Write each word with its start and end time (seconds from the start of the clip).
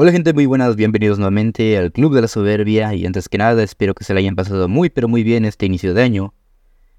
Hola 0.00 0.12
gente 0.12 0.32
muy 0.32 0.46
buenas, 0.46 0.76
bienvenidos 0.76 1.18
nuevamente 1.18 1.76
al 1.76 1.90
Club 1.90 2.14
de 2.14 2.20
la 2.20 2.28
Soberbia 2.28 2.94
y 2.94 3.04
antes 3.04 3.28
que 3.28 3.36
nada 3.36 3.60
espero 3.64 3.94
que 3.94 4.04
se 4.04 4.14
le 4.14 4.20
hayan 4.20 4.36
pasado 4.36 4.68
muy 4.68 4.90
pero 4.90 5.08
muy 5.08 5.24
bien 5.24 5.44
este 5.44 5.66
inicio 5.66 5.92
de 5.92 6.04
año. 6.04 6.34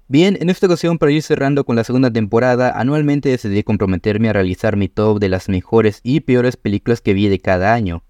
Bien, 0.06 0.36
en 0.38 0.50
esta 0.50 0.66
ocasión 0.66 0.98
para 0.98 1.10
ir 1.10 1.22
cerrando 1.22 1.64
con 1.64 1.76
la 1.76 1.84
segunda 1.84 2.12
temporada, 2.12 2.78
anualmente 2.78 3.30
decidí 3.30 3.62
comprometerme 3.62 4.28
a 4.28 4.34
realizar 4.34 4.76
mi 4.76 4.88
top 4.88 5.18
de 5.18 5.30
las 5.30 5.48
mejores 5.48 6.00
y 6.02 6.20
peores 6.20 6.58
películas 6.58 7.00
que 7.00 7.14
vi 7.14 7.28
de 7.28 7.38
cada 7.38 7.72
año. 7.72 8.04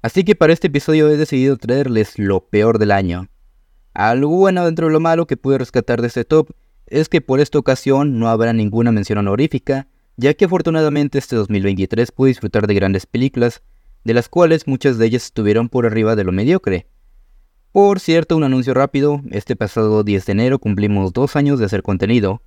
Así 0.00 0.24
que 0.24 0.34
para 0.34 0.54
este 0.54 0.68
episodio 0.68 1.10
he 1.10 1.18
decidido 1.18 1.58
traerles 1.58 2.18
lo 2.18 2.46
peor 2.48 2.78
del 2.78 2.92
año. 2.92 3.28
Algo 3.92 4.34
bueno 4.34 4.64
dentro 4.64 4.86
de 4.86 4.94
lo 4.94 5.00
malo 5.00 5.26
que 5.26 5.36
pude 5.36 5.58
rescatar 5.58 6.00
de 6.00 6.06
este 6.06 6.24
top 6.24 6.48
es 6.86 7.10
que 7.10 7.20
por 7.20 7.40
esta 7.40 7.58
ocasión 7.58 8.18
no 8.18 8.30
habrá 8.30 8.54
ninguna 8.54 8.90
mención 8.90 9.18
honorífica, 9.18 9.88
ya 10.16 10.32
que 10.32 10.46
afortunadamente 10.46 11.18
este 11.18 11.36
2023 11.36 12.10
pude 12.10 12.28
disfrutar 12.28 12.66
de 12.66 12.72
grandes 12.72 13.04
películas 13.04 13.60
de 14.04 14.14
las 14.14 14.28
cuales 14.28 14.66
muchas 14.66 14.98
de 14.98 15.06
ellas 15.06 15.24
estuvieron 15.24 15.68
por 15.68 15.86
arriba 15.86 16.16
de 16.16 16.24
lo 16.24 16.32
mediocre. 16.32 16.86
Por 17.72 18.00
cierto, 18.00 18.36
un 18.36 18.44
anuncio 18.44 18.74
rápido, 18.74 19.20
este 19.30 19.56
pasado 19.56 20.02
10 20.02 20.26
de 20.26 20.32
enero 20.32 20.58
cumplimos 20.58 21.12
dos 21.12 21.36
años 21.36 21.58
de 21.58 21.66
hacer 21.66 21.82
contenido, 21.82 22.42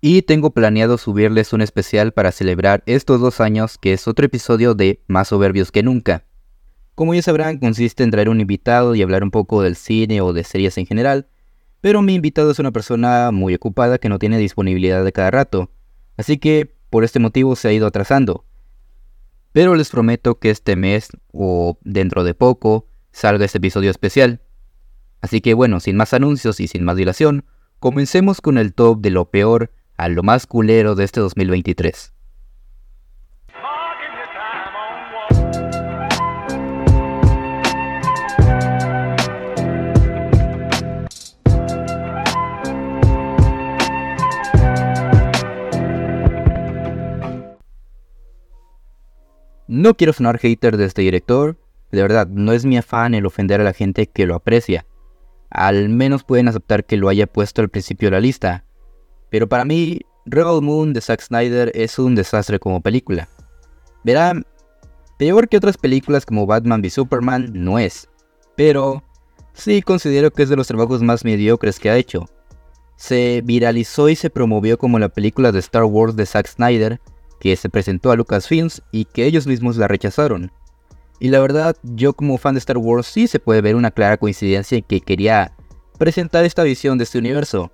y 0.00 0.22
tengo 0.22 0.50
planeado 0.52 0.96
subirles 0.96 1.52
un 1.52 1.60
especial 1.60 2.12
para 2.12 2.32
celebrar 2.32 2.82
estos 2.86 3.20
dos 3.20 3.40
años, 3.40 3.76
que 3.78 3.92
es 3.92 4.08
otro 4.08 4.24
episodio 4.24 4.74
de 4.74 5.02
Más 5.06 5.28
Soberbios 5.28 5.70
que 5.70 5.82
Nunca. 5.82 6.24
Como 6.94 7.14
ya 7.14 7.22
sabrán, 7.22 7.58
consiste 7.58 8.02
en 8.02 8.10
traer 8.10 8.28
un 8.28 8.40
invitado 8.40 8.94
y 8.94 9.02
hablar 9.02 9.22
un 9.22 9.30
poco 9.30 9.62
del 9.62 9.76
cine 9.76 10.20
o 10.20 10.32
de 10.32 10.44
series 10.44 10.78
en 10.78 10.86
general, 10.86 11.28
pero 11.80 12.02
mi 12.02 12.14
invitado 12.14 12.50
es 12.50 12.58
una 12.58 12.72
persona 12.72 13.30
muy 13.30 13.54
ocupada 13.54 13.98
que 13.98 14.08
no 14.08 14.18
tiene 14.18 14.38
disponibilidad 14.38 15.04
de 15.04 15.12
cada 15.12 15.30
rato, 15.30 15.70
así 16.16 16.38
que 16.38 16.74
por 16.90 17.04
este 17.04 17.18
motivo 17.18 17.54
se 17.54 17.68
ha 17.68 17.72
ido 17.72 17.86
atrasando. 17.86 18.44
Pero 19.52 19.74
les 19.74 19.90
prometo 19.90 20.38
que 20.38 20.50
este 20.50 20.76
mes 20.76 21.08
o 21.32 21.78
dentro 21.82 22.24
de 22.24 22.34
poco 22.34 22.86
salga 23.12 23.44
este 23.44 23.58
episodio 23.58 23.90
especial. 23.90 24.40
Así 25.20 25.40
que 25.40 25.54
bueno, 25.54 25.80
sin 25.80 25.96
más 25.96 26.14
anuncios 26.14 26.60
y 26.60 26.68
sin 26.68 26.84
más 26.84 26.96
dilación, 26.96 27.44
comencemos 27.78 28.40
con 28.40 28.58
el 28.58 28.72
top 28.74 29.00
de 29.00 29.10
lo 29.10 29.30
peor 29.30 29.72
a 29.96 30.08
lo 30.08 30.22
más 30.22 30.46
culero 30.46 30.94
de 30.94 31.04
este 31.04 31.20
2023. 31.20 32.12
No 49.70 49.94
quiero 49.94 50.12
sonar 50.12 50.40
hater 50.40 50.76
de 50.76 50.84
este 50.84 51.02
director, 51.02 51.56
de 51.92 52.02
verdad, 52.02 52.26
no 52.26 52.52
es 52.52 52.66
mi 52.66 52.76
afán 52.76 53.14
el 53.14 53.24
ofender 53.24 53.60
a 53.60 53.64
la 53.64 53.72
gente 53.72 54.08
que 54.08 54.26
lo 54.26 54.34
aprecia. 54.34 54.84
Al 55.48 55.88
menos 55.88 56.24
pueden 56.24 56.48
aceptar 56.48 56.84
que 56.84 56.96
lo 56.96 57.08
haya 57.08 57.28
puesto 57.28 57.62
al 57.62 57.68
principio 57.68 58.08
de 58.08 58.16
la 58.16 58.20
lista. 58.20 58.64
Pero 59.30 59.48
para 59.48 59.64
mí, 59.64 60.00
Rebel 60.26 60.60
Moon 60.60 60.92
de 60.92 61.00
Zack 61.00 61.20
Snyder 61.20 61.70
es 61.72 62.00
un 62.00 62.16
desastre 62.16 62.58
como 62.58 62.80
película. 62.80 63.28
Verán, 64.02 64.44
peor 65.20 65.48
que 65.48 65.58
otras 65.58 65.78
películas 65.78 66.26
como 66.26 66.46
Batman 66.46 66.80
v 66.80 66.90
Superman 66.90 67.52
no 67.52 67.78
es. 67.78 68.08
Pero 68.56 69.04
sí 69.52 69.82
considero 69.82 70.32
que 70.32 70.42
es 70.42 70.48
de 70.48 70.56
los 70.56 70.66
trabajos 70.66 71.00
más 71.00 71.24
mediocres 71.24 71.78
que 71.78 71.90
ha 71.90 71.96
hecho. 71.96 72.24
Se 72.96 73.40
viralizó 73.44 74.08
y 74.08 74.16
se 74.16 74.30
promovió 74.30 74.78
como 74.78 74.98
la 74.98 75.10
película 75.10 75.52
de 75.52 75.60
Star 75.60 75.84
Wars 75.84 76.16
de 76.16 76.26
Zack 76.26 76.48
Snyder, 76.48 77.00
que 77.40 77.56
se 77.56 77.68
presentó 77.68 78.12
a 78.12 78.16
Lucasfilms 78.16 78.82
y 78.92 79.06
que 79.06 79.24
ellos 79.24 79.46
mismos 79.46 79.76
la 79.76 79.88
rechazaron. 79.88 80.52
Y 81.18 81.28
la 81.28 81.40
verdad, 81.40 81.76
yo 81.82 82.12
como 82.12 82.38
fan 82.38 82.54
de 82.54 82.58
Star 82.58 82.78
Wars 82.78 83.06
sí 83.06 83.26
se 83.26 83.40
puede 83.40 83.60
ver 83.60 83.74
una 83.74 83.90
clara 83.90 84.16
coincidencia 84.16 84.78
en 84.78 84.84
que 84.84 85.00
quería 85.00 85.52
presentar 85.98 86.44
esta 86.44 86.62
visión 86.62 86.98
de 86.98 87.04
este 87.04 87.18
universo. 87.18 87.72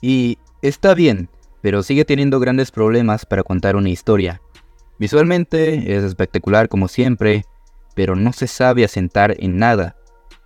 Y 0.00 0.38
está 0.62 0.94
bien, 0.94 1.28
pero 1.62 1.82
sigue 1.82 2.04
teniendo 2.04 2.40
grandes 2.40 2.70
problemas 2.70 3.24
para 3.24 3.42
contar 3.42 3.76
una 3.76 3.90
historia. 3.90 4.42
Visualmente 4.98 5.96
es 5.96 6.04
espectacular 6.04 6.68
como 6.68 6.88
siempre, 6.88 7.44
pero 7.94 8.16
no 8.16 8.32
se 8.32 8.46
sabe 8.46 8.84
asentar 8.84 9.36
en 9.38 9.58
nada. 9.58 9.96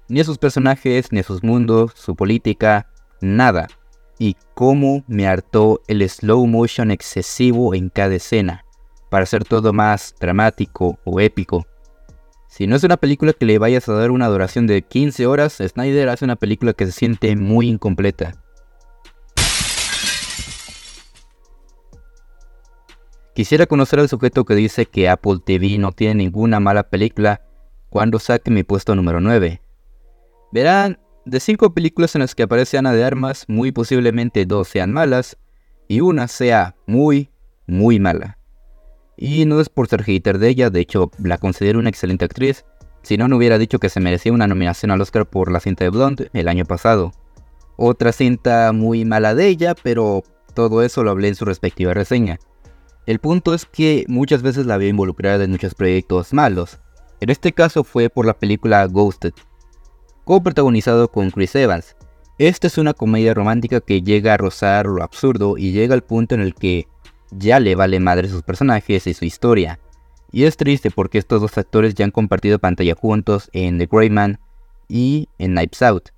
Ni 0.08 0.20
a 0.20 0.24
sus 0.24 0.38
personajes, 0.38 1.12
ni 1.12 1.20
a 1.20 1.24
sus 1.24 1.42
mundos, 1.42 1.92
su 1.94 2.14
política, 2.14 2.88
nada 3.20 3.68
y 4.18 4.36
cómo 4.54 5.04
me 5.06 5.26
hartó 5.26 5.80
el 5.86 6.08
slow 6.08 6.46
motion 6.46 6.90
excesivo 6.90 7.74
en 7.74 7.88
cada 7.88 8.14
escena, 8.16 8.64
para 9.08 9.22
hacer 9.22 9.44
todo 9.44 9.72
más 9.72 10.14
dramático 10.20 10.98
o 11.04 11.20
épico. 11.20 11.66
Si 12.48 12.66
no 12.66 12.76
es 12.76 12.84
una 12.84 12.96
película 12.96 13.32
que 13.32 13.46
le 13.46 13.58
vayas 13.58 13.88
a 13.88 13.92
dar 13.92 14.10
una 14.10 14.26
duración 14.26 14.66
de 14.66 14.82
15 14.82 15.26
horas, 15.26 15.58
Snyder 15.64 16.08
hace 16.08 16.24
una 16.24 16.36
película 16.36 16.72
que 16.72 16.86
se 16.86 16.92
siente 16.92 17.36
muy 17.36 17.68
incompleta. 17.68 18.42
Quisiera 23.34 23.66
conocer 23.66 24.00
al 24.00 24.08
sujeto 24.08 24.44
que 24.44 24.56
dice 24.56 24.86
que 24.86 25.08
Apple 25.08 25.38
TV 25.44 25.78
no 25.78 25.92
tiene 25.92 26.16
ninguna 26.16 26.58
mala 26.58 26.82
película 26.82 27.42
cuando 27.88 28.18
saque 28.18 28.50
mi 28.50 28.64
puesto 28.64 28.96
número 28.96 29.20
9. 29.20 29.62
Verán, 30.50 30.98
de 31.28 31.40
cinco 31.40 31.74
películas 31.74 32.14
en 32.14 32.22
las 32.22 32.34
que 32.34 32.44
aparece 32.44 32.78
Ana 32.78 32.92
de 32.92 33.04
Armas, 33.04 33.44
muy 33.48 33.70
posiblemente 33.70 34.46
dos 34.46 34.68
sean 34.68 34.92
malas 34.92 35.36
y 35.86 36.00
una 36.00 36.26
sea 36.26 36.74
muy, 36.86 37.30
muy 37.66 38.00
mala. 38.00 38.38
Y 39.16 39.44
no 39.44 39.60
es 39.60 39.68
por 39.68 39.88
ser 39.88 40.04
hater 40.04 40.38
de 40.38 40.48
ella, 40.48 40.70
de 40.70 40.80
hecho 40.80 41.10
la 41.22 41.38
considero 41.38 41.78
una 41.78 41.90
excelente 41.90 42.24
actriz, 42.24 42.64
si 43.02 43.16
no, 43.16 43.28
no 43.28 43.36
hubiera 43.36 43.58
dicho 43.58 43.78
que 43.78 43.90
se 43.90 44.00
merecía 44.00 44.32
una 44.32 44.46
nominación 44.46 44.90
al 44.90 45.00
Oscar 45.00 45.26
por 45.26 45.52
la 45.52 45.60
cinta 45.60 45.84
de 45.84 45.90
Blonde 45.90 46.30
el 46.32 46.48
año 46.48 46.64
pasado. 46.64 47.12
Otra 47.76 48.12
cinta 48.12 48.72
muy 48.72 49.04
mala 49.04 49.34
de 49.34 49.48
ella, 49.48 49.74
pero 49.82 50.24
todo 50.54 50.82
eso 50.82 51.04
lo 51.04 51.10
hablé 51.10 51.28
en 51.28 51.34
su 51.34 51.44
respectiva 51.44 51.94
reseña. 51.94 52.38
El 53.06 53.18
punto 53.18 53.54
es 53.54 53.66
que 53.66 54.04
muchas 54.08 54.42
veces 54.42 54.66
la 54.66 54.76
veo 54.78 54.88
involucrada 54.88 55.44
en 55.44 55.50
muchos 55.50 55.74
proyectos 55.74 56.32
malos. 56.32 56.80
En 57.20 57.30
este 57.30 57.52
caso 57.52 57.84
fue 57.84 58.10
por 58.10 58.26
la 58.26 58.34
película 58.34 58.86
Ghosted, 58.86 59.32
co-protagonizado 60.28 61.10
con 61.10 61.30
Chris 61.30 61.54
Evans. 61.54 61.96
Esta 62.36 62.66
es 62.66 62.76
una 62.76 62.92
comedia 62.92 63.32
romántica 63.32 63.80
que 63.80 64.02
llega 64.02 64.34
a 64.34 64.36
rozar 64.36 64.84
lo 64.84 65.02
absurdo 65.02 65.56
y 65.56 65.72
llega 65.72 65.94
al 65.94 66.02
punto 66.02 66.34
en 66.34 66.42
el 66.42 66.54
que 66.54 66.86
ya 67.30 67.58
le 67.60 67.74
vale 67.74 67.98
madre 67.98 68.28
sus 68.28 68.42
personajes 68.42 69.06
y 69.06 69.14
su 69.14 69.24
historia. 69.24 69.80
Y 70.30 70.44
es 70.44 70.58
triste 70.58 70.90
porque 70.90 71.16
estos 71.16 71.40
dos 71.40 71.56
actores 71.56 71.94
ya 71.94 72.04
han 72.04 72.10
compartido 72.10 72.58
pantalla 72.58 72.94
juntos 72.94 73.48
en 73.54 73.78
The 73.78 73.88
Grey 73.90 74.10
Man 74.10 74.38
y 74.86 75.30
en 75.38 75.52
Knives 75.52 75.80
Out. 75.80 76.10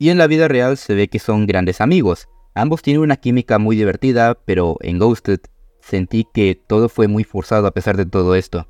Y 0.00 0.08
en 0.08 0.18
la 0.18 0.26
vida 0.26 0.48
real 0.48 0.76
se 0.76 0.96
ve 0.96 1.06
que 1.06 1.20
son 1.20 1.46
grandes 1.46 1.80
amigos. 1.80 2.28
Ambos 2.56 2.82
tienen 2.82 3.02
una 3.02 3.18
química 3.18 3.60
muy 3.60 3.76
divertida, 3.76 4.34
pero 4.34 4.78
en 4.80 4.98
Ghosted 4.98 5.38
sentí 5.80 6.26
que 6.34 6.60
todo 6.66 6.88
fue 6.88 7.06
muy 7.06 7.22
forzado 7.22 7.68
a 7.68 7.70
pesar 7.70 7.96
de 7.96 8.06
todo 8.06 8.34
esto. 8.34 8.66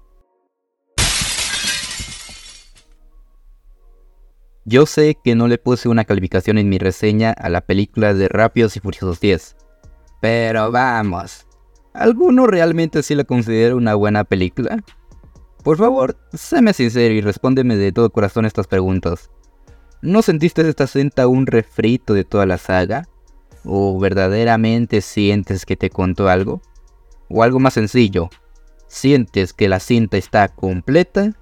Yo 4.70 4.84
sé 4.84 5.16
que 5.24 5.34
no 5.34 5.48
le 5.48 5.56
puse 5.56 5.88
una 5.88 6.04
calificación 6.04 6.58
en 6.58 6.68
mi 6.68 6.76
reseña 6.76 7.30
a 7.30 7.48
la 7.48 7.62
película 7.62 8.12
de 8.12 8.28
Rápidos 8.28 8.76
y 8.76 8.80
Furiosos 8.80 9.18
10. 9.18 9.56
Pero 10.20 10.70
vamos, 10.70 11.46
¿alguno 11.94 12.46
realmente 12.46 13.02
sí 13.02 13.14
la 13.14 13.24
considera 13.24 13.74
una 13.74 13.94
buena 13.94 14.24
película? 14.24 14.84
Por 15.64 15.78
favor, 15.78 16.18
séme 16.34 16.74
sincero 16.74 17.14
y 17.14 17.22
respóndeme 17.22 17.76
de 17.76 17.92
todo 17.92 18.10
corazón 18.10 18.44
estas 18.44 18.66
preguntas. 18.66 19.30
¿No 20.02 20.20
sentiste 20.20 20.68
esta 20.68 20.86
cinta 20.86 21.28
un 21.28 21.46
refrito 21.46 22.12
de 22.12 22.24
toda 22.24 22.44
la 22.44 22.58
saga? 22.58 23.08
¿O 23.64 23.98
verdaderamente 23.98 25.00
sientes 25.00 25.64
que 25.64 25.76
te 25.76 25.88
contó 25.88 26.28
algo? 26.28 26.60
¿O 27.30 27.42
algo 27.42 27.58
más 27.58 27.72
sencillo? 27.72 28.28
¿Sientes 28.86 29.54
que 29.54 29.70
la 29.70 29.80
cinta 29.80 30.18
está 30.18 30.48
completa 30.48 31.32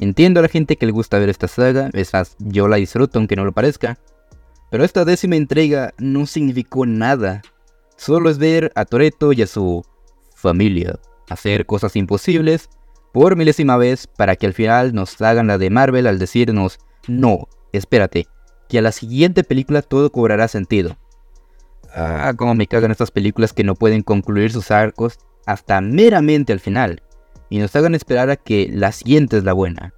Entiendo 0.00 0.38
a 0.38 0.44
la 0.44 0.48
gente 0.48 0.76
que 0.76 0.86
le 0.86 0.92
gusta 0.92 1.18
ver 1.18 1.28
esta 1.28 1.48
saga, 1.48 1.90
es 1.92 2.12
más, 2.12 2.36
yo 2.38 2.68
la 2.68 2.76
disfruto 2.76 3.18
aunque 3.18 3.34
no 3.34 3.44
lo 3.44 3.50
parezca. 3.50 3.98
Pero 4.70 4.84
esta 4.84 5.04
décima 5.04 5.34
entrega 5.34 5.92
no 5.98 6.24
significó 6.26 6.86
nada. 6.86 7.42
Solo 7.96 8.30
es 8.30 8.38
ver 8.38 8.70
a 8.76 8.84
Toreto 8.84 9.32
y 9.32 9.42
a 9.42 9.48
su 9.48 9.84
familia 10.36 11.00
hacer 11.28 11.66
cosas 11.66 11.96
imposibles 11.96 12.70
por 13.12 13.34
milésima 13.34 13.76
vez 13.76 14.06
para 14.06 14.36
que 14.36 14.46
al 14.46 14.52
final 14.54 14.94
nos 14.94 15.20
hagan 15.20 15.48
la 15.48 15.58
de 15.58 15.68
Marvel 15.68 16.06
al 16.06 16.20
decirnos, 16.20 16.78
no, 17.08 17.48
espérate, 17.72 18.28
que 18.68 18.78
a 18.78 18.82
la 18.82 18.92
siguiente 18.92 19.42
película 19.42 19.82
todo 19.82 20.12
cobrará 20.12 20.46
sentido. 20.46 20.96
Ah, 21.92 22.34
como 22.36 22.54
me 22.54 22.68
cagan 22.68 22.92
estas 22.92 23.10
películas 23.10 23.52
que 23.52 23.64
no 23.64 23.74
pueden 23.74 24.04
concluir 24.04 24.52
sus 24.52 24.70
arcos 24.70 25.18
hasta 25.44 25.80
meramente 25.80 26.52
al 26.52 26.60
final 26.60 27.02
y 27.50 27.58
nos 27.58 27.74
hagan 27.76 27.94
esperar 27.94 28.30
a 28.30 28.36
que 28.36 28.68
la 28.72 28.92
siguiente 28.92 29.38
es 29.38 29.44
la 29.44 29.52
buena. 29.52 29.94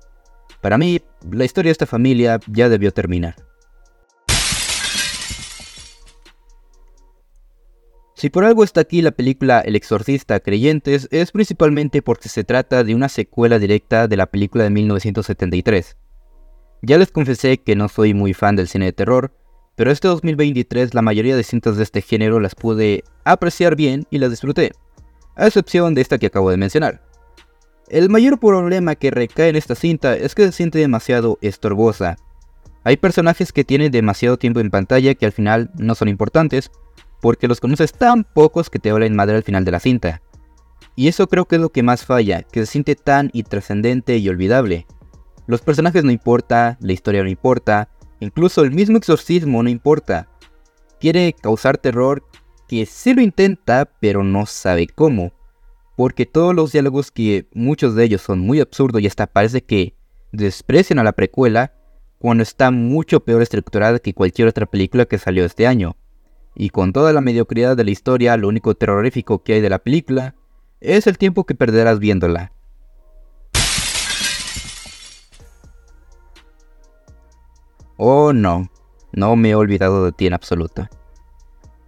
Para 0.60 0.78
mí, 0.78 1.00
la 1.30 1.44
historia 1.44 1.70
de 1.70 1.72
esta 1.72 1.86
familia 1.86 2.38
ya 2.46 2.68
debió 2.68 2.92
terminar. 2.92 3.36
Si 8.20 8.28
por 8.28 8.44
algo 8.44 8.64
está 8.64 8.82
aquí 8.82 9.00
la 9.00 9.12
película 9.12 9.60
El 9.60 9.76
Exorcista 9.76 10.40
Creyentes, 10.40 11.08
es 11.10 11.32
principalmente 11.32 12.02
porque 12.02 12.28
se 12.28 12.44
trata 12.44 12.84
de 12.84 12.94
una 12.94 13.08
secuela 13.08 13.58
directa 13.58 14.08
de 14.08 14.18
la 14.18 14.26
película 14.26 14.64
de 14.64 14.68
1973. 14.68 15.96
Ya 16.82 16.98
les 16.98 17.10
confesé 17.10 17.56
que 17.56 17.76
no 17.76 17.88
soy 17.88 18.12
muy 18.12 18.34
fan 18.34 18.56
del 18.56 18.68
cine 18.68 18.84
de 18.84 18.92
terror, 18.92 19.32
pero 19.74 19.90
este 19.90 20.08
2023 20.08 20.92
la 20.92 21.00
mayoría 21.00 21.34
de 21.34 21.42
cintas 21.42 21.78
de 21.78 21.82
este 21.82 22.02
género 22.02 22.40
las 22.40 22.54
pude 22.54 23.04
apreciar 23.24 23.74
bien 23.74 24.06
y 24.10 24.18
las 24.18 24.28
disfruté, 24.28 24.72
a 25.34 25.46
excepción 25.46 25.94
de 25.94 26.02
esta 26.02 26.18
que 26.18 26.26
acabo 26.26 26.50
de 26.50 26.58
mencionar. 26.58 27.09
El 27.90 28.08
mayor 28.08 28.38
problema 28.38 28.94
que 28.94 29.10
recae 29.10 29.48
en 29.48 29.56
esta 29.56 29.74
cinta 29.74 30.14
es 30.14 30.36
que 30.36 30.46
se 30.46 30.52
siente 30.52 30.78
demasiado 30.78 31.38
estorbosa. 31.40 32.18
Hay 32.84 32.96
personajes 32.96 33.52
que 33.52 33.64
tienen 33.64 33.90
demasiado 33.90 34.38
tiempo 34.38 34.60
en 34.60 34.70
pantalla 34.70 35.16
que 35.16 35.26
al 35.26 35.32
final 35.32 35.72
no 35.76 35.96
son 35.96 36.06
importantes, 36.06 36.70
porque 37.20 37.48
los 37.48 37.58
conoces 37.58 37.92
tan 37.92 38.22
pocos 38.22 38.70
que 38.70 38.78
te 38.78 38.90
hablan 38.90 39.16
madre 39.16 39.34
al 39.34 39.42
final 39.42 39.64
de 39.64 39.72
la 39.72 39.80
cinta. 39.80 40.22
Y 40.94 41.08
eso 41.08 41.26
creo 41.26 41.46
que 41.46 41.56
es 41.56 41.60
lo 41.60 41.70
que 41.70 41.82
más 41.82 42.04
falla, 42.04 42.44
que 42.44 42.60
se 42.60 42.70
siente 42.70 42.94
tan 42.94 43.28
intrascendente 43.32 44.18
y 44.18 44.28
olvidable. 44.28 44.86
Los 45.48 45.60
personajes 45.60 46.04
no 46.04 46.12
importa, 46.12 46.78
la 46.80 46.92
historia 46.92 47.24
no 47.24 47.28
importa, 47.28 47.88
incluso 48.20 48.62
el 48.62 48.70
mismo 48.70 48.98
exorcismo 48.98 49.64
no 49.64 49.68
importa. 49.68 50.28
Quiere 51.00 51.32
causar 51.32 51.76
terror 51.76 52.22
que 52.68 52.86
sí 52.86 53.14
lo 53.14 53.20
intenta, 53.20 53.90
pero 53.98 54.22
no 54.22 54.46
sabe 54.46 54.86
cómo 54.86 55.32
porque 56.00 56.24
todos 56.24 56.54
los 56.54 56.72
diálogos 56.72 57.10
que 57.10 57.46
muchos 57.52 57.94
de 57.94 58.04
ellos 58.04 58.22
son 58.22 58.38
muy 58.38 58.58
absurdos 58.58 59.02
y 59.02 59.06
hasta 59.06 59.26
parece 59.26 59.60
que 59.60 59.94
desprecian 60.32 60.98
a 60.98 61.04
la 61.04 61.12
precuela 61.12 61.74
cuando 62.18 62.42
está 62.42 62.70
mucho 62.70 63.20
peor 63.20 63.42
estructurada 63.42 63.98
que 63.98 64.14
cualquier 64.14 64.48
otra 64.48 64.64
película 64.64 65.04
que 65.04 65.18
salió 65.18 65.44
este 65.44 65.66
año. 65.66 65.98
Y 66.54 66.70
con 66.70 66.94
toda 66.94 67.12
la 67.12 67.20
mediocridad 67.20 67.76
de 67.76 67.84
la 67.84 67.90
historia, 67.90 68.38
lo 68.38 68.48
único 68.48 68.74
terrorífico 68.74 69.42
que 69.42 69.52
hay 69.52 69.60
de 69.60 69.68
la 69.68 69.78
película 69.78 70.34
es 70.80 71.06
el 71.06 71.18
tiempo 71.18 71.44
que 71.44 71.54
perderás 71.54 71.98
viéndola. 71.98 72.50
Oh 77.98 78.32
no, 78.32 78.70
no 79.12 79.36
me 79.36 79.50
he 79.50 79.54
olvidado 79.54 80.06
de 80.06 80.12
ti 80.12 80.26
en 80.26 80.32
absoluto. 80.32 80.88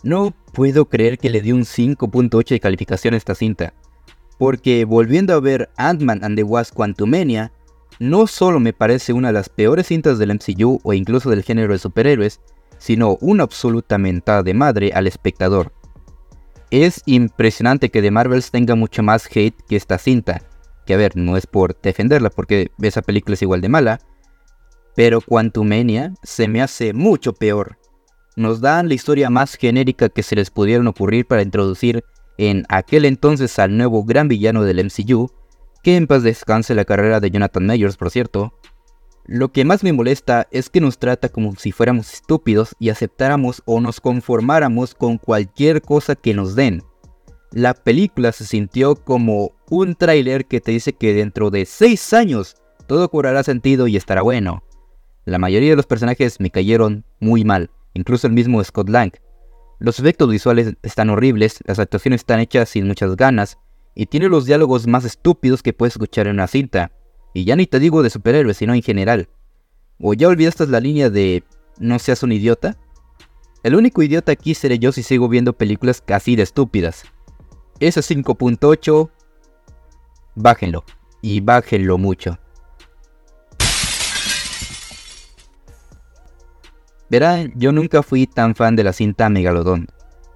No 0.02 0.34
puedo 0.52 0.84
creer 0.90 1.16
que 1.16 1.30
le 1.30 1.40
di 1.40 1.52
un 1.52 1.62
5.8 1.62 2.50
de 2.50 2.60
calificación 2.60 3.14
a 3.14 3.16
esta 3.16 3.34
cinta 3.34 3.72
porque 4.42 4.84
volviendo 4.84 5.34
a 5.34 5.40
ver 5.40 5.70
Ant-Man 5.76 6.24
and 6.24 6.34
the 6.34 6.42
Wasp 6.42 6.74
Quantumania, 6.74 7.52
no 8.00 8.26
solo 8.26 8.58
me 8.58 8.72
parece 8.72 9.12
una 9.12 9.28
de 9.28 9.34
las 9.34 9.48
peores 9.48 9.86
cintas 9.86 10.18
del 10.18 10.34
MCU 10.34 10.80
o 10.82 10.92
incluso 10.94 11.30
del 11.30 11.44
género 11.44 11.72
de 11.72 11.78
superhéroes, 11.78 12.40
sino 12.76 13.18
una 13.20 13.44
absoluta 13.44 13.98
mentada 13.98 14.42
de 14.42 14.52
madre 14.52 14.90
al 14.94 15.06
espectador. 15.06 15.72
Es 16.72 17.02
impresionante 17.06 17.88
que 17.90 18.02
The 18.02 18.10
Marvels 18.10 18.50
tenga 18.50 18.74
mucho 18.74 19.04
más 19.04 19.28
hate 19.32 19.54
que 19.68 19.76
esta 19.76 19.96
cinta, 19.96 20.42
que 20.86 20.94
a 20.94 20.96
ver, 20.96 21.16
no 21.16 21.36
es 21.36 21.46
por 21.46 21.80
defenderla 21.80 22.28
porque 22.28 22.72
esa 22.82 23.02
película 23.02 23.34
es 23.34 23.42
igual 23.42 23.60
de 23.60 23.68
mala, 23.68 24.00
pero 24.96 25.20
Quantumania 25.20 26.14
se 26.24 26.48
me 26.48 26.62
hace 26.62 26.92
mucho 26.92 27.32
peor. 27.32 27.78
Nos 28.34 28.60
dan 28.60 28.88
la 28.88 28.94
historia 28.94 29.30
más 29.30 29.54
genérica 29.54 30.08
que 30.08 30.24
se 30.24 30.34
les 30.34 30.50
pudieron 30.50 30.88
ocurrir 30.88 31.28
para 31.28 31.42
introducir 31.42 32.02
en 32.38 32.64
aquel 32.68 33.04
entonces 33.04 33.58
al 33.58 33.76
nuevo 33.76 34.04
gran 34.04 34.28
villano 34.28 34.62
del 34.64 34.84
MCU, 34.84 35.30
que 35.82 35.96
en 35.96 36.06
paz 36.06 36.22
descanse 36.22 36.74
la 36.74 36.84
carrera 36.84 37.20
de 37.20 37.30
Jonathan 37.30 37.66
Mayors, 37.66 37.96
por 37.96 38.10
cierto. 38.10 38.54
Lo 39.24 39.52
que 39.52 39.64
más 39.64 39.84
me 39.84 39.92
molesta 39.92 40.48
es 40.50 40.68
que 40.68 40.80
nos 40.80 40.98
trata 40.98 41.28
como 41.28 41.54
si 41.56 41.70
fuéramos 41.72 42.12
estúpidos 42.12 42.74
y 42.78 42.88
aceptáramos 42.90 43.62
o 43.66 43.80
nos 43.80 44.00
conformáramos 44.00 44.94
con 44.94 45.18
cualquier 45.18 45.82
cosa 45.82 46.16
que 46.16 46.34
nos 46.34 46.56
den. 46.56 46.82
La 47.52 47.74
película 47.74 48.32
se 48.32 48.44
sintió 48.44 48.96
como 48.96 49.52
un 49.68 49.94
tráiler 49.94 50.46
que 50.46 50.60
te 50.60 50.72
dice 50.72 50.92
que 50.92 51.14
dentro 51.14 51.50
de 51.50 51.66
6 51.66 52.12
años 52.14 52.56
todo 52.86 53.08
cobrará 53.10 53.42
sentido 53.42 53.86
y 53.86 53.96
estará 53.96 54.22
bueno. 54.22 54.64
La 55.24 55.38
mayoría 55.38 55.70
de 55.70 55.76
los 55.76 55.86
personajes 55.86 56.40
me 56.40 56.50
cayeron 56.50 57.04
muy 57.20 57.44
mal, 57.44 57.70
incluso 57.94 58.26
el 58.26 58.32
mismo 58.32 58.62
Scott 58.64 58.88
Lang, 58.88 59.12
los 59.82 59.98
efectos 59.98 60.30
visuales 60.30 60.74
están 60.82 61.10
horribles, 61.10 61.58
las 61.66 61.80
actuaciones 61.80 62.20
están 62.20 62.38
hechas 62.38 62.68
sin 62.68 62.86
muchas 62.86 63.16
ganas, 63.16 63.58
y 63.96 64.06
tiene 64.06 64.28
los 64.28 64.46
diálogos 64.46 64.86
más 64.86 65.04
estúpidos 65.04 65.62
que 65.62 65.72
puedes 65.72 65.94
escuchar 65.94 66.28
en 66.28 66.34
una 66.34 66.46
cinta. 66.46 66.92
Y 67.34 67.44
ya 67.44 67.56
ni 67.56 67.66
te 67.66 67.80
digo 67.80 68.02
de 68.02 68.10
superhéroes, 68.10 68.56
sino 68.56 68.74
en 68.74 68.82
general. 68.82 69.28
¿O 69.98 70.14
ya 70.14 70.28
olvidaste 70.28 70.66
la 70.68 70.78
línea 70.78 71.10
de 71.10 71.42
no 71.78 71.98
seas 71.98 72.22
un 72.22 72.30
idiota? 72.30 72.78
El 73.64 73.74
único 73.74 74.02
idiota 74.02 74.32
aquí 74.32 74.54
seré 74.54 74.78
yo 74.78 74.92
si 74.92 75.02
sigo 75.02 75.28
viendo 75.28 75.52
películas 75.52 76.00
casi 76.00 76.36
de 76.36 76.44
estúpidas. 76.44 77.04
Ese 77.80 78.00
5.8, 78.00 79.10
bájenlo. 80.36 80.84
Y 81.22 81.40
bájenlo 81.40 81.98
mucho. 81.98 82.38
Verán, 87.12 87.52
yo 87.56 87.72
nunca 87.72 88.02
fui 88.02 88.26
tan 88.26 88.54
fan 88.54 88.74
de 88.74 88.84
la 88.84 88.94
cinta 88.94 89.28
Megalodón, 89.28 89.86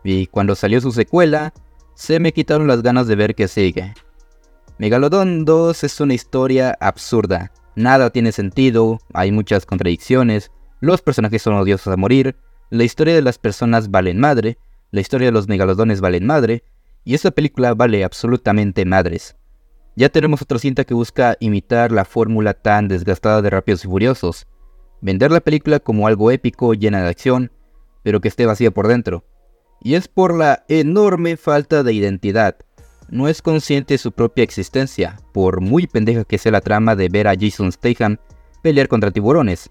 y 0.04 0.26
cuando 0.26 0.54
salió 0.54 0.78
su 0.82 0.92
secuela, 0.92 1.54
se 1.94 2.20
me 2.20 2.34
quitaron 2.34 2.66
las 2.66 2.82
ganas 2.82 3.06
de 3.06 3.16
ver 3.16 3.34
qué 3.34 3.48
sigue. 3.48 3.94
Megalodón 4.76 5.46
2 5.46 5.84
es 5.84 6.00
una 6.02 6.12
historia 6.12 6.76
absurda, 6.78 7.50
nada 7.76 8.10
tiene 8.10 8.30
sentido, 8.30 8.98
hay 9.14 9.32
muchas 9.32 9.64
contradicciones, 9.64 10.50
los 10.80 11.00
personajes 11.00 11.40
son 11.40 11.54
odiosos 11.54 11.90
a 11.90 11.96
morir, 11.96 12.36
la 12.68 12.84
historia 12.84 13.14
de 13.14 13.22
las 13.22 13.38
personas 13.38 13.90
valen 13.90 14.20
madre, 14.20 14.58
la 14.90 15.00
historia 15.00 15.28
de 15.28 15.32
los 15.32 15.48
megalodones 15.48 16.02
valen 16.02 16.26
madre, 16.26 16.62
y 17.04 17.14
esta 17.14 17.30
película 17.30 17.72
vale 17.72 18.04
absolutamente 18.04 18.84
madres. 18.84 19.34
Ya 19.94 20.10
tenemos 20.10 20.42
otra 20.42 20.58
cinta 20.58 20.84
que 20.84 20.92
busca 20.92 21.38
imitar 21.40 21.90
la 21.90 22.04
fórmula 22.04 22.52
tan 22.52 22.86
desgastada 22.86 23.40
de 23.40 23.48
Rápidos 23.48 23.82
y 23.86 23.88
Furiosos, 23.88 24.46
vender 25.00 25.30
la 25.30 25.40
película 25.40 25.80
como 25.80 26.06
algo 26.06 26.30
épico, 26.30 26.74
llena 26.74 27.02
de 27.02 27.08
acción, 27.08 27.52
pero 28.02 28.20
que 28.20 28.28
esté 28.28 28.46
vacía 28.46 28.70
por 28.70 28.88
dentro. 28.88 29.24
Y 29.82 29.94
es 29.94 30.08
por 30.08 30.34
la 30.34 30.64
enorme 30.68 31.36
falta 31.36 31.82
de 31.82 31.92
identidad. 31.92 32.56
No 33.08 33.28
es 33.28 33.42
consciente 33.42 33.94
de 33.94 33.98
su 33.98 34.12
propia 34.12 34.44
existencia, 34.44 35.20
por 35.32 35.60
muy 35.60 35.86
pendeja 35.86 36.24
que 36.24 36.38
sea 36.38 36.52
la 36.52 36.60
trama 36.60 36.96
de 36.96 37.08
ver 37.08 37.28
a 37.28 37.34
Jason 37.38 37.70
Statham 37.70 38.18
pelear 38.62 38.88
contra 38.88 39.10
tiburones. 39.10 39.70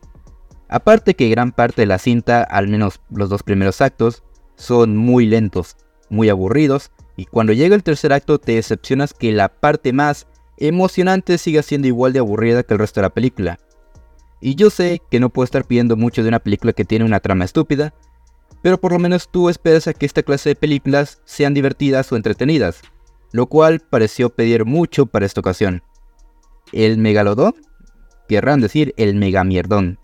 Aparte 0.69 1.15
que 1.15 1.29
gran 1.29 1.51
parte 1.51 1.81
de 1.81 1.87
la 1.87 1.97
cinta, 1.97 2.43
al 2.43 2.67
menos 2.67 3.01
los 3.09 3.29
dos 3.29 3.43
primeros 3.43 3.81
actos, 3.81 4.23
son 4.55 4.95
muy 4.95 5.25
lentos, 5.25 5.75
muy 6.09 6.29
aburridos, 6.29 6.91
y 7.17 7.25
cuando 7.25 7.53
llega 7.53 7.75
el 7.75 7.83
tercer 7.83 8.13
acto 8.13 8.39
te 8.39 8.53
decepcionas 8.53 9.13
que 9.13 9.31
la 9.31 9.49
parte 9.49 9.93
más 9.93 10.27
emocionante 10.57 11.37
siga 11.37 11.61
siendo 11.61 11.87
igual 11.87 12.13
de 12.13 12.19
aburrida 12.19 12.63
que 12.63 12.73
el 12.73 12.79
resto 12.79 12.99
de 12.99 13.03
la 13.05 13.13
película. 13.13 13.59
Y 14.45 14.53
yo 14.53 14.69
sé 14.69 15.01
que 15.09 15.19
no 15.19 15.31
puedo 15.31 15.43
estar 15.43 15.65
pidiendo 15.65 15.97
mucho 15.97 16.21
de 16.21 16.29
una 16.29 16.37
película 16.37 16.71
que 16.71 16.85
tiene 16.85 17.03
una 17.03 17.19
trama 17.19 17.45
estúpida, 17.45 17.95
pero 18.61 18.79
por 18.79 18.91
lo 18.91 18.99
menos 18.99 19.27
tú 19.27 19.49
esperas 19.49 19.87
a 19.87 19.93
que 19.95 20.05
esta 20.05 20.21
clase 20.21 20.49
de 20.49 20.55
películas 20.55 21.19
sean 21.25 21.55
divertidas 21.55 22.11
o 22.11 22.15
entretenidas, 22.15 22.81
lo 23.31 23.47
cual 23.47 23.79
pareció 23.79 24.29
pedir 24.29 24.63
mucho 24.63 25.07
para 25.07 25.25
esta 25.25 25.39
ocasión. 25.39 25.81
¿El 26.71 26.99
megalodón? 26.99 27.55
Querrán 28.29 28.61
decir 28.61 28.93
el 28.97 29.15
megamierdón. 29.15 29.97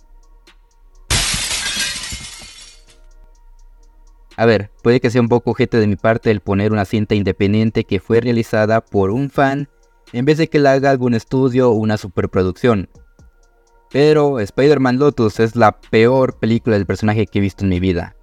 A 4.38 4.46
ver, 4.48 4.72
puede 4.82 5.02
que 5.02 5.12
sea 5.12 5.22
un 5.22 5.30
poco 5.30 5.52
ojete 5.52 5.78
de 5.78 5.86
mi 5.86 5.98
parte 5.98 6.32
el 6.32 6.40
poner 6.40 6.72
una 6.72 6.86
cinta 6.86 7.14
independiente 7.14 7.84
que 7.84 8.00
fue 8.00 8.22
realizada 8.22 8.82
por 8.82 9.12
un 9.12 9.30
fan 9.30 9.70
en 10.14 10.26
vez 10.26 10.40
de 10.40 10.48
que 10.48 10.58
la 10.58 10.72
haga 10.72 10.90
algún 10.90 11.14
estudio 11.14 11.70
o 11.70 11.76
una 11.76 11.98
superproducción. 11.98 12.90
Pero 13.92 14.40
Spider-Man 14.40 15.00
Lotus 15.00 15.40
es 15.40 15.56
la 15.56 15.80
peor 15.80 16.40
película 16.40 16.78
del 16.78 16.86
personaje 16.86 17.28
que 17.28 17.40
he 17.40 17.42
visto 17.42 17.64
en 17.64 17.70
mi 17.70 17.80
vida. 17.80 18.16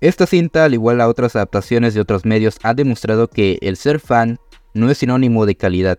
Esta 0.00 0.26
cinta, 0.26 0.64
al 0.64 0.74
igual 0.74 1.00
a 1.00 1.08
otras 1.08 1.36
adaptaciones 1.36 1.94
de 1.94 2.00
otros 2.00 2.24
medios, 2.24 2.58
ha 2.62 2.74
demostrado 2.74 3.28
que 3.28 3.58
el 3.62 3.76
ser 3.76 4.00
fan 4.00 4.38
no 4.74 4.90
es 4.90 4.98
sinónimo 4.98 5.46
de 5.46 5.54
calidad. 5.54 5.98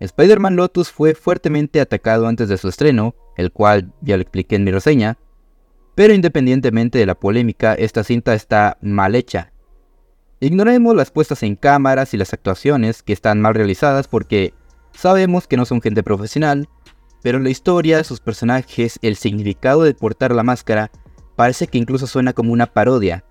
Spider-Man 0.00 0.56
Lotus 0.56 0.90
fue 0.90 1.14
fuertemente 1.14 1.80
atacado 1.80 2.26
antes 2.26 2.48
de 2.48 2.58
su 2.58 2.68
estreno, 2.68 3.14
el 3.36 3.50
cual 3.50 3.92
ya 4.02 4.16
lo 4.16 4.22
expliqué 4.22 4.56
en 4.56 4.64
mi 4.64 4.70
reseña, 4.70 5.18
pero 5.94 6.12
independientemente 6.12 6.98
de 6.98 7.06
la 7.06 7.14
polémica, 7.14 7.74
esta 7.74 8.04
cinta 8.04 8.34
está 8.34 8.76
mal 8.82 9.14
hecha. 9.14 9.52
Ignoremos 10.40 10.94
las 10.94 11.10
puestas 11.10 11.42
en 11.42 11.56
cámaras 11.56 12.12
y 12.12 12.18
las 12.18 12.34
actuaciones 12.34 13.02
que 13.02 13.14
están 13.14 13.40
mal 13.40 13.54
realizadas 13.54 14.06
porque 14.06 14.52
sabemos 14.92 15.46
que 15.46 15.56
no 15.56 15.64
son 15.64 15.80
gente 15.80 16.02
profesional 16.02 16.68
pero 17.26 17.40
la 17.40 17.50
historia, 17.50 18.04
sus 18.04 18.20
personajes, 18.20 19.00
el 19.02 19.16
significado 19.16 19.82
de 19.82 19.94
portar 19.94 20.32
la 20.32 20.44
máscara, 20.44 20.92
parece 21.34 21.66
que 21.66 21.76
incluso 21.76 22.06
suena 22.06 22.32
como 22.32 22.52
una 22.52 22.72
parodia, 22.72 23.24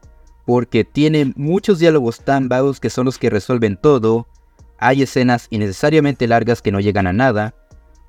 porque 0.45 0.83
tiene 0.83 1.31
muchos 1.37 1.79
diálogos 1.79 2.19
tan 2.19 2.49
vagos 2.49 2.81
que 2.81 2.89
son 2.89 3.05
los 3.05 3.17
que 3.17 3.29
resuelven 3.29 3.77
todo, 3.77 4.27
hay 4.79 5.03
escenas 5.03 5.47
innecesariamente 5.49 6.27
largas 6.27 6.61
que 6.61 6.73
no 6.73 6.81
llegan 6.81 7.07
a 7.07 7.13
nada, 7.13 7.55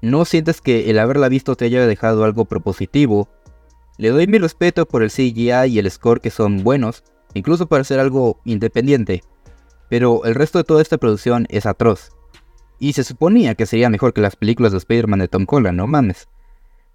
no 0.02 0.25
sientes 0.25 0.61
que 0.61 0.90
el 0.90 0.99
haberla 0.99 1.28
visto 1.28 1.55
te 1.55 1.66
haya 1.66 1.87
dejado 1.87 2.25
algo 2.25 2.47
propositivo, 2.47 3.28
le 3.97 4.09
doy 4.09 4.26
mi 4.26 4.38
respeto 4.38 4.87
por 4.87 5.05
el 5.05 5.12
CGI 5.12 5.66
y 5.69 5.78
el 5.78 5.88
score 5.88 6.21
que 6.21 6.31
son 6.31 6.64
buenos, 6.64 7.05
incluso 7.33 7.69
para 7.69 7.83
hacer 7.83 8.00
algo 8.00 8.40
independiente. 8.45 9.23
Pero 9.88 10.25
el 10.25 10.35
resto 10.35 10.59
de 10.59 10.64
toda 10.64 10.83
esta 10.83 10.99
producción 10.99 11.47
es 11.49 11.64
atroz. 11.64 12.15
Y 12.78 12.92
se 12.92 13.04
suponía 13.04 13.54
que 13.54 13.66
sería 13.66 13.90
mejor 13.90 14.12
que 14.12 14.21
las 14.21 14.37
películas 14.37 14.73
de 14.73 14.78
Spider-Man 14.78 15.21
de 15.21 15.28
Tom 15.28 15.47
Holland, 15.49 15.76
no 15.76 15.87
mames. 15.87 16.28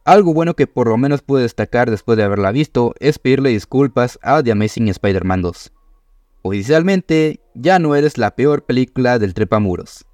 Algo 0.04 0.34
bueno 0.34 0.56
que 0.56 0.68
por 0.68 0.88
lo 0.88 0.98
menos 0.98 1.22
pude 1.22 1.44
destacar 1.44 1.92
después 1.92 2.18
de 2.18 2.24
haberla 2.24 2.52
visto 2.52 2.96
es 3.00 3.20
pedirle 3.20 3.50
disculpas 3.50 4.20
a 4.22 4.42
The 4.42 4.52
Amazing 4.52 4.90
Spider-Man 4.90 5.42
2. 5.42 5.72
Oficialmente, 6.44 7.40
ya 7.54 7.78
no 7.78 7.96
eres 7.96 8.18
la 8.18 8.36
peor 8.36 8.66
película 8.66 9.20
del 9.20 9.34
trepamuros. 9.36 10.06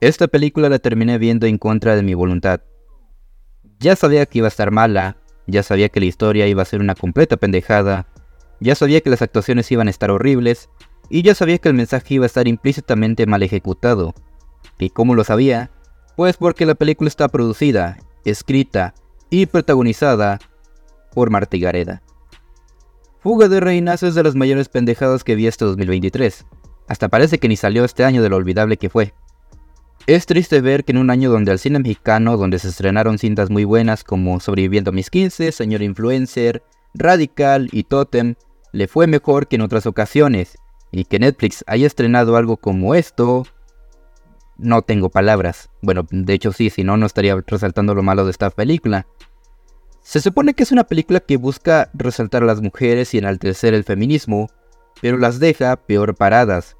Esta 0.00 0.28
película 0.28 0.68
la 0.68 0.78
terminé 0.78 1.16
viendo 1.16 1.46
en 1.46 1.56
contra 1.56 1.96
de 1.96 2.02
mi 2.02 2.12
voluntad. 2.12 2.60
Ya 3.78 3.96
sabía 3.96 4.26
que 4.26 4.38
iba 4.38 4.46
a 4.46 4.48
estar 4.48 4.70
mala, 4.70 5.16
ya 5.46 5.62
sabía 5.62 5.88
que 5.88 6.00
la 6.00 6.06
historia 6.06 6.46
iba 6.46 6.60
a 6.60 6.66
ser 6.66 6.80
una 6.80 6.94
completa 6.94 7.38
pendejada, 7.38 8.06
ya 8.60 8.74
sabía 8.74 9.00
que 9.00 9.08
las 9.08 9.22
actuaciones 9.22 9.70
iban 9.72 9.88
a 9.88 9.90
estar 9.90 10.10
horribles, 10.10 10.68
y 11.08 11.22
ya 11.22 11.34
sabía 11.34 11.58
que 11.58 11.68
el 11.68 11.74
mensaje 11.74 12.14
iba 12.14 12.24
a 12.24 12.26
estar 12.26 12.48
implícitamente 12.48 13.26
mal 13.26 13.42
ejecutado. 13.42 14.14
¿Y 14.78 14.90
cómo 14.90 15.14
lo 15.14 15.24
sabía? 15.24 15.70
Pues 16.16 16.36
porque 16.36 16.66
la 16.66 16.74
película 16.74 17.08
está 17.08 17.28
producida, 17.28 17.98
escrita 18.24 18.94
y 19.30 19.46
protagonizada 19.46 20.38
por 21.12 21.30
Marta 21.30 21.56
Gareda. 21.56 22.02
Fuga 23.20 23.48
de 23.48 23.60
Reinas 23.60 24.02
es 24.02 24.14
de 24.14 24.22
las 24.22 24.34
mayores 24.34 24.68
pendejadas 24.68 25.24
que 25.24 25.34
vi 25.34 25.46
este 25.46 25.64
2023. 25.64 26.44
Hasta 26.88 27.08
parece 27.08 27.38
que 27.38 27.48
ni 27.48 27.56
salió 27.56 27.84
este 27.84 28.04
año 28.04 28.22
de 28.22 28.28
lo 28.28 28.36
olvidable 28.36 28.76
que 28.76 28.90
fue. 28.90 29.14
Es 30.06 30.26
triste 30.26 30.60
ver 30.60 30.84
que 30.84 30.92
en 30.92 30.98
un 30.98 31.08
año 31.08 31.30
donde 31.30 31.50
al 31.50 31.58
cine 31.58 31.78
mexicano, 31.78 32.36
donde 32.36 32.58
se 32.58 32.68
estrenaron 32.68 33.18
cintas 33.18 33.48
muy 33.48 33.64
buenas 33.64 34.04
como 34.04 34.38
Sobreviviendo 34.40 34.90
a 34.90 34.92
mis 34.92 35.08
15, 35.08 35.52
Señor 35.52 35.80
Influencer, 35.80 36.62
Radical 36.92 37.70
y 37.72 37.84
Totem, 37.84 38.34
le 38.72 38.86
fue 38.86 39.06
mejor 39.06 39.48
que 39.48 39.56
en 39.56 39.62
otras 39.62 39.86
ocasiones, 39.86 40.58
y 40.94 41.04
que 41.04 41.18
Netflix 41.18 41.64
haya 41.66 41.88
estrenado 41.88 42.36
algo 42.36 42.56
como 42.56 42.94
esto, 42.94 43.44
no 44.56 44.82
tengo 44.82 45.08
palabras. 45.08 45.68
Bueno, 45.82 46.06
de 46.08 46.32
hecho 46.32 46.52
sí, 46.52 46.70
si 46.70 46.84
no, 46.84 46.96
no 46.96 47.06
estaría 47.06 47.36
resaltando 47.46 47.94
lo 47.94 48.04
malo 48.04 48.24
de 48.24 48.30
esta 48.30 48.48
película. 48.50 49.06
Se 50.02 50.20
supone 50.20 50.54
que 50.54 50.62
es 50.62 50.70
una 50.70 50.84
película 50.84 51.18
que 51.18 51.36
busca 51.36 51.90
resaltar 51.94 52.44
a 52.44 52.46
las 52.46 52.60
mujeres 52.60 53.12
y 53.12 53.18
enaltecer 53.18 53.74
el 53.74 53.82
feminismo, 53.82 54.48
pero 55.00 55.18
las 55.18 55.40
deja 55.40 55.74
peor 55.76 56.14
paradas. 56.14 56.76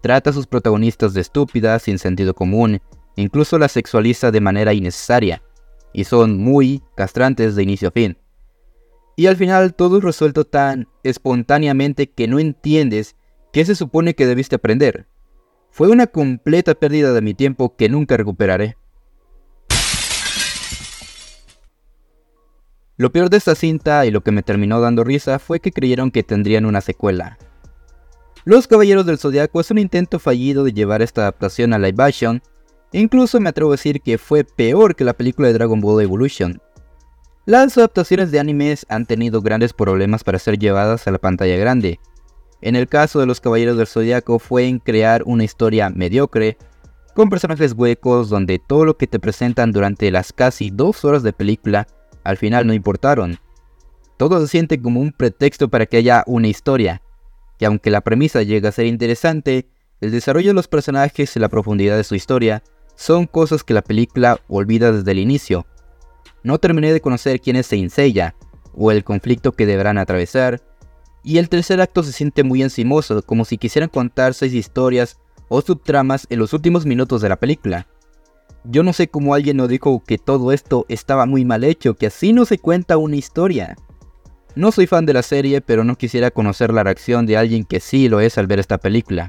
Trata 0.00 0.30
a 0.30 0.32
sus 0.32 0.48
protagonistas 0.48 1.14
de 1.14 1.20
estúpidas, 1.20 1.82
sin 1.82 2.00
sentido 2.00 2.34
común, 2.34 2.80
incluso 3.14 3.58
las 3.58 3.70
sexualiza 3.70 4.32
de 4.32 4.40
manera 4.40 4.74
innecesaria, 4.74 5.40
y 5.92 6.02
son 6.02 6.36
muy 6.36 6.82
castrantes 6.96 7.54
de 7.54 7.62
inicio 7.62 7.88
a 7.88 7.92
fin. 7.92 8.18
Y 9.14 9.26
al 9.26 9.36
final 9.36 9.74
todo 9.74 9.98
es 9.98 10.04
resuelto 10.04 10.44
tan 10.44 10.88
espontáneamente 11.04 12.10
que 12.10 12.26
no 12.26 12.40
entiendes 12.40 13.14
qué 13.52 13.64
se 13.64 13.74
supone 13.74 14.14
que 14.14 14.26
debiste 14.26 14.56
aprender. 14.56 15.06
Fue 15.70 15.88
una 15.88 16.06
completa 16.06 16.74
pérdida 16.74 17.12
de 17.12 17.22
mi 17.22 17.34
tiempo 17.34 17.76
que 17.76 17.88
nunca 17.88 18.16
recuperaré. 18.16 18.76
Lo 22.96 23.10
peor 23.10 23.30
de 23.30 23.36
esta 23.36 23.54
cinta 23.54 24.04
y 24.06 24.10
lo 24.10 24.22
que 24.22 24.32
me 24.32 24.42
terminó 24.42 24.80
dando 24.80 25.04
risa 25.04 25.38
fue 25.38 25.60
que 25.60 25.72
creyeron 25.72 26.10
que 26.10 26.22
tendrían 26.22 26.66
una 26.66 26.80
secuela, 26.80 27.38
los 28.44 28.66
Caballeros 28.66 29.06
del 29.06 29.18
Zodiaco 29.18 29.60
es 29.60 29.70
un 29.70 29.78
intento 29.78 30.18
fallido 30.18 30.64
de 30.64 30.72
llevar 30.72 31.00
esta 31.00 31.20
adaptación 31.20 31.72
a 31.72 31.78
live 31.78 32.02
action, 32.02 32.42
incluso 32.90 33.38
me 33.38 33.48
atrevo 33.48 33.70
a 33.70 33.74
decir 33.74 34.00
que 34.00 34.18
fue 34.18 34.42
peor 34.42 34.96
que 34.96 35.04
la 35.04 35.12
película 35.12 35.46
de 35.46 35.54
Dragon 35.54 35.80
Ball 35.80 36.02
Evolution. 36.02 36.60
Las 37.46 37.78
adaptaciones 37.78 38.32
de 38.32 38.40
animes 38.40 38.84
han 38.88 39.06
tenido 39.06 39.42
grandes 39.42 39.72
problemas 39.72 40.24
para 40.24 40.40
ser 40.40 40.58
llevadas 40.58 41.06
a 41.06 41.12
la 41.12 41.18
pantalla 41.18 41.56
grande. 41.56 42.00
En 42.62 42.76
el 42.76 42.88
caso 42.88 43.18
de 43.18 43.26
los 43.26 43.40
Caballeros 43.40 43.76
del 43.76 43.88
Zodiaco 43.88 44.38
fue 44.38 44.66
en 44.66 44.78
crear 44.78 45.24
una 45.26 45.42
historia 45.42 45.90
mediocre, 45.90 46.56
con 47.12 47.28
personajes 47.28 47.74
huecos 47.76 48.28
donde 48.28 48.60
todo 48.60 48.84
lo 48.84 48.96
que 48.96 49.08
te 49.08 49.18
presentan 49.18 49.72
durante 49.72 50.10
las 50.12 50.32
casi 50.32 50.70
dos 50.70 51.04
horas 51.04 51.24
de 51.24 51.32
película 51.32 51.88
al 52.22 52.36
final 52.36 52.66
no 52.66 52.72
importaron. 52.72 53.38
Todo 54.16 54.40
se 54.40 54.46
siente 54.46 54.80
como 54.80 55.00
un 55.00 55.10
pretexto 55.12 55.68
para 55.68 55.86
que 55.86 55.96
haya 55.96 56.22
una 56.26 56.46
historia, 56.46 57.02
y 57.58 57.64
aunque 57.64 57.90
la 57.90 58.00
premisa 58.00 58.42
llega 58.42 58.68
a 58.68 58.72
ser 58.72 58.86
interesante, 58.86 59.68
el 60.00 60.12
desarrollo 60.12 60.50
de 60.50 60.54
los 60.54 60.68
personajes 60.68 61.34
y 61.34 61.40
la 61.40 61.48
profundidad 61.48 61.96
de 61.96 62.04
su 62.04 62.14
historia 62.14 62.62
son 62.94 63.26
cosas 63.26 63.64
que 63.64 63.74
la 63.74 63.82
película 63.82 64.40
olvida 64.48 64.92
desde 64.92 65.10
el 65.10 65.18
inicio. 65.18 65.66
No 66.44 66.58
terminé 66.58 66.92
de 66.92 67.00
conocer 67.00 67.40
quién 67.40 67.56
es 67.56 67.66
Saint 67.66 67.90
Seiya, 67.90 68.36
o 68.74 68.92
el 68.92 69.02
conflicto 69.02 69.52
que 69.52 69.66
deberán 69.66 69.98
atravesar, 69.98 70.62
y 71.24 71.38
el 71.38 71.48
tercer 71.48 71.80
acto 71.80 72.02
se 72.02 72.12
siente 72.12 72.42
muy 72.42 72.62
encimoso, 72.62 73.22
como 73.22 73.44
si 73.44 73.58
quisieran 73.58 73.88
contar 73.88 74.34
seis 74.34 74.52
historias 74.54 75.18
o 75.48 75.60
subtramas 75.60 76.26
en 76.30 76.38
los 76.38 76.52
últimos 76.52 76.86
minutos 76.86 77.22
de 77.22 77.28
la 77.28 77.36
película. 77.36 77.86
Yo 78.64 78.82
no 78.82 78.92
sé 78.92 79.08
cómo 79.08 79.34
alguien 79.34 79.56
nos 79.56 79.68
dijo 79.68 80.02
que 80.04 80.18
todo 80.18 80.52
esto 80.52 80.86
estaba 80.88 81.26
muy 81.26 81.44
mal 81.44 81.64
hecho, 81.64 81.94
que 81.94 82.06
así 82.06 82.32
no 82.32 82.44
se 82.44 82.58
cuenta 82.58 82.96
una 82.96 83.16
historia. 83.16 83.76
No 84.54 84.70
soy 84.70 84.86
fan 84.86 85.06
de 85.06 85.14
la 85.14 85.22
serie, 85.22 85.60
pero 85.60 85.82
no 85.82 85.96
quisiera 85.96 86.30
conocer 86.30 86.72
la 86.72 86.84
reacción 86.84 87.26
de 87.26 87.36
alguien 87.36 87.64
que 87.64 87.80
sí 87.80 88.08
lo 88.08 88.20
es 88.20 88.38
al 88.38 88.46
ver 88.46 88.60
esta 88.60 88.78
película. 88.78 89.28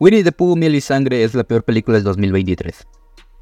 Winnie 0.00 0.24
the 0.24 0.32
Pooh, 0.32 0.56
Miel 0.56 0.74
y 0.74 0.80
Sangre 0.80 1.22
es 1.24 1.34
la 1.34 1.44
peor 1.44 1.62
película 1.62 1.96
del 1.96 2.04
2023. 2.04 2.86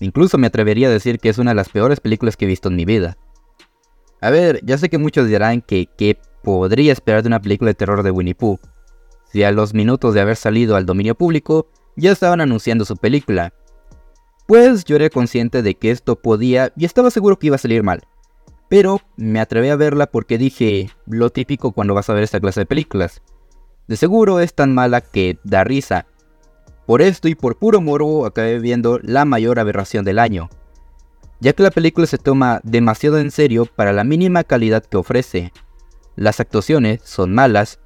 Incluso 0.01 0.39
me 0.39 0.47
atrevería 0.47 0.89
a 0.89 0.93
decir 0.93 1.19
que 1.19 1.29
es 1.29 1.39
una 1.39 1.53
de 1.53 1.57
las 1.57 1.69
peores 1.69 2.01
películas 2.01 2.37
que 2.37 2.45
he 2.45 2.49
visto 2.49 2.69
en 2.69 2.77
mi 2.77 2.85
vida. 2.85 3.17
A 4.21 4.31
ver, 4.31 4.61
ya 4.65 4.79
sé 4.79 4.89
que 4.89 4.99
muchos 4.99 5.27
dirán 5.29 5.61
que 5.61 5.89
qué 5.97 6.19
podría 6.43 6.93
esperar 6.93 7.23
de 7.23 7.29
una 7.29 7.41
película 7.41 7.71
de 7.71 7.75
terror 7.75 8.03
de 8.03 8.11
Winnie 8.11 8.35
Pooh, 8.35 8.59
si 9.33 9.43
a 9.43 9.53
los 9.53 9.75
minutos 9.75 10.15
de 10.15 10.21
haber 10.21 10.37
salido 10.37 10.77
al 10.77 10.87
dominio 10.87 11.15
público 11.15 11.69
ya 11.97 12.13
estaban 12.13 12.41
anunciando 12.41 12.85
su 12.85 12.97
película, 12.97 13.53
pues 14.47 14.85
yo 14.85 14.97
era 14.97 15.11
consciente 15.11 15.63
de 15.63 15.75
que 15.75 15.91
esto 15.91 16.17
podía 16.17 16.73
y 16.77 16.87
estaba 16.87 17.11
seguro 17.11 17.39
que 17.39 17.49
iba 17.49 17.57
a 17.57 17.59
salir 17.59 17.83
mal. 17.83 18.03
Pero 18.69 19.01
me 19.17 19.41
atreví 19.41 19.69
a 19.69 19.77
verla 19.77 20.07
porque 20.07 20.39
dije 20.39 20.91
lo 21.07 21.31
típico 21.31 21.73
cuando 21.73 21.95
vas 21.95 22.09
a 22.09 22.15
ver 22.15 22.23
esta 22.23 22.41
clase 22.41 22.61
de 22.61 22.67
películas. 22.67 23.23
De 23.87 23.97
seguro 23.97 24.41
es 24.41 24.55
tan 24.55 24.75
mala 24.75 25.01
que 25.01 25.39
da 25.45 25.65
risa. 25.65 26.07
Por 26.89 27.03
esto 27.03 27.29
y 27.29 27.35
por 27.35 27.59
puro 27.59 27.83
morbo 27.83 28.25
acabé 28.25 28.61
viendo 28.61 28.99
la 29.03 29.27
mayor 29.27 29.59
aberración 29.59 30.07
del 30.07 30.19
año. 30.19 30.49
Ya 31.39 31.53
que 31.53 31.63
la 31.63 31.71
película 31.71 32.07
se 32.07 32.17
toma 32.17 32.63
demasiado 32.65 33.19
en 33.19 33.31
serio 33.31 33.67
para 33.67 33.93
la 33.93 34.05
mínima 34.05 34.43
calidad 34.43 34.83
que 34.83 34.97
ofrece. 34.97 35.53
Las 36.17 36.41
actuaciones 36.41 37.03
son 37.05 37.35
malas, 37.35 37.79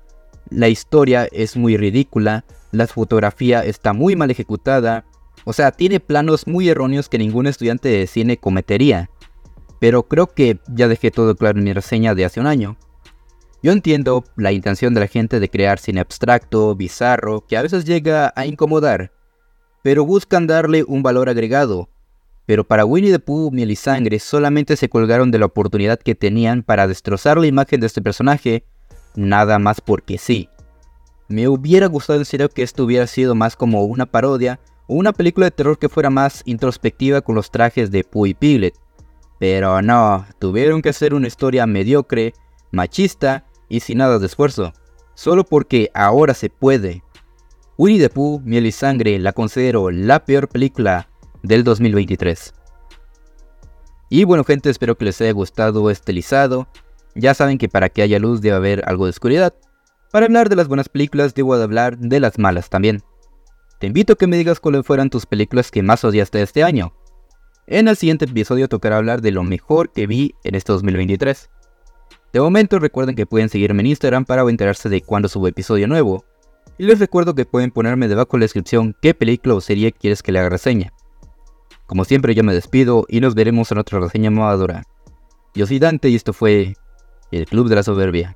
la 0.50 0.68
historia 0.68 1.26
es 1.32 1.56
muy 1.56 1.76
ridícula, 1.76 2.44
la 2.71 2.87
fotografía 2.87 3.64
está 3.64 3.92
muy 3.92 4.14
mal 4.14 4.30
ejecutada, 4.30 5.04
o 5.44 5.52
sea, 5.52 5.73
tiene 5.73 5.99
planos 5.99 6.47
muy 6.47 6.68
erróneos 6.68 7.09
que 7.09 7.18
ningún 7.18 7.49
estudiante 7.49 7.88
de 7.88 8.06
cine 8.06 8.37
cometería. 8.37 9.11
Pero 9.80 10.04
creo 10.04 10.28
que 10.28 10.61
ya 10.68 10.87
dejé 10.87 11.11
todo 11.11 11.35
claro 11.35 11.59
en 11.59 11.64
mi 11.64 11.73
reseña 11.73 12.14
de 12.14 12.25
hace 12.25 12.38
un 12.38 12.47
año. 12.47 12.76
Yo 13.62 13.71
entiendo 13.71 14.25
la 14.37 14.50
intención 14.50 14.92
de 14.92 15.00
la 15.00 15.07
gente 15.07 15.38
de 15.38 15.49
crear 15.49 15.78
cine 15.78 16.00
abstracto, 16.00 16.75
bizarro, 16.75 17.47
que 17.47 17.57
a 17.57 17.62
veces 17.62 17.85
llega 17.85 18.33
a 18.35 18.45
incomodar, 18.45 19.12
pero 19.83 20.04
buscan 20.04 20.49
darle 20.49 20.83
un 20.83 21.04
valor 21.04 21.28
agregado. 21.28 21.88
Pero 22.45 22.64
para 22.64 22.85
Winnie 22.85 23.12
the 23.12 23.21
Pooh, 23.21 23.52
Miel 23.52 23.71
y 23.71 23.76
Sangre 23.76 24.19
solamente 24.19 24.76
se 24.76 24.88
colgaron 24.88 25.31
de 25.31 25.38
la 25.38 25.47
oportunidad 25.47 26.00
que 26.00 26.16
tenían 26.16 26.64
para 26.64 26.88
destrozar 26.88 27.38
la 27.38 27.47
imagen 27.47 27.81
de 27.81 27.87
este 27.87 28.02
personaje, 28.02 28.64
nada 29.14 29.61
más 29.61 29.81
porque 29.81 30.19
sí. 30.19 30.49
Me 31.28 31.47
hubiera 31.47 31.87
gustado 31.87 32.19
en 32.19 32.25
serio 32.25 32.49
que 32.49 32.64
esto 32.64 32.85
hubiera 32.85 33.07
sido 33.07 33.37
más 33.37 33.54
como 33.54 33.85
una 33.85 34.07
parodia 34.07 34.59
una 34.88 35.12
película 35.12 35.47
de 35.47 35.52
terror 35.52 35.78
que 35.78 35.88
fuera 35.88 36.11
más 36.11 36.42
introspectiva 36.45 37.21
con 37.21 37.35
los 37.35 37.50
trajes 37.50 37.90
de 37.90 38.04
Pooh 38.04 38.26
y 38.26 38.35
Piglet. 38.35 38.75
Pero 39.38 39.81
no, 39.83 40.26
tuvieron 40.38 40.83
que 40.83 40.90
hacer 40.90 41.14
una 41.14 41.28
historia 41.28 41.66
mediocre, 41.66 42.35
machista 42.71 43.45
y 43.73 43.81
sin 43.81 43.99
nada 43.99 44.19
de 44.19 44.26
esfuerzo. 44.26 44.75
Solo 45.14 45.45
porque 45.45 45.91
ahora 45.95 46.35
se 46.35 46.50
puede. 46.50 47.02
Winnie 47.79 47.99
the 47.99 48.11
Pooh, 48.11 48.38
Miel 48.45 48.67
y 48.67 48.73
Sangre 48.73 49.19
la 49.19 49.33
considero 49.33 49.91
la 49.91 50.26
peor 50.26 50.47
película 50.49 51.09
del 51.43 51.64
2023. 51.64 52.52
Y 54.11 54.25
bueno 54.25 54.45
gente, 54.45 54.69
espero 54.69 54.99
que 54.99 55.07
les 55.07 55.19
haya 55.23 55.33
gustado 55.33 55.88
este 55.88 56.12
listado. 56.12 56.69
Ya 57.14 57.33
saben 57.33 57.57
que 57.57 57.71
para 57.71 57.88
que 57.88 58.02
haya 58.02 58.19
luz 58.19 58.43
debe 58.43 58.57
haber 58.57 58.87
algo 58.87 59.07
de 59.07 59.11
oscuridad. 59.11 59.55
Para 60.11 60.26
hablar 60.26 60.50
de 60.50 60.57
las 60.57 60.69
buenas 60.69 60.91
películas 60.91 61.35
debo 61.35 61.57
de 61.57 61.64
hablar 61.64 61.97
de 61.97 62.21
las 62.21 62.38
malas 62.38 62.69
también. 62.69 63.02
Te 63.81 63.87
invito 63.87 64.12
a 64.12 64.17
que 64.17 64.26
me 64.26 64.37
digas 64.37 64.61
cuáles 64.61 64.85
fueran 64.85 65.09
tus 65.09 65.25
películas 65.25 65.71
que 65.71 65.83
más 65.83 66.05
odiaste 66.05 66.43
este 66.43 66.62
año. 66.62 66.93
En 67.67 67.88
el 67.88 67.97
siguiente 67.97 68.26
episodio 68.26 68.69
tocará 68.69 68.99
hablar 68.99 69.23
de 69.23 69.31
lo 69.31 69.45
mejor 69.45 69.93
que 69.93 70.07
vi 70.07 70.35
en 70.45 70.57
este 70.57 70.73
2023. 70.73 71.49
De 72.33 72.41
momento 72.41 72.79
recuerden 72.79 73.15
que 73.15 73.27
pueden 73.27 73.51
seguirme 73.51 73.83
en 73.83 73.89
Instagram 73.89 74.25
para 74.25 74.43
enterarse 74.49 74.89
de 74.89 75.03
cuando 75.03 75.29
subo 75.29 75.49
episodio 75.49 75.87
nuevo. 75.87 76.25
Y 76.79 76.85
les 76.85 76.99
recuerdo 76.99 77.35
que 77.35 77.45
pueden 77.45 77.71
ponerme 77.71 78.09
debajo 78.09 78.31
en 78.33 78.41
la 78.41 78.45
descripción 78.45 78.97
qué 79.03 79.12
película 79.12 79.55
o 79.55 79.61
serie 79.61 79.93
quieres 79.93 80.23
que 80.23 80.33
le 80.33 80.39
haga 80.39 80.49
reseña. 80.49 80.93
Como 81.87 82.05
siempre 82.05 82.35
yo 82.35 82.43
me 82.43 82.55
despido 82.55 83.05
y 83.09 83.21
nos 83.21 83.35
veremos 83.35 83.71
en 83.71 83.79
otra 83.79 84.01
reseña 84.01 84.31
mamadora. 84.31 84.85
Yo 85.55 85.67
soy 85.67 85.79
Dante 85.79 86.09
y 86.09 86.15
esto 86.15 86.33
fue 86.33 86.75
El 87.31 87.45
Club 87.45 87.69
de 87.69 87.75
la 87.75 87.83
Soberbia. 87.83 88.35